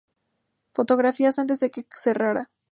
Fotografías 0.73 1.37
antes 1.37 1.59
de 1.59 1.69
que 1.69 1.85
cerrara 1.93 2.49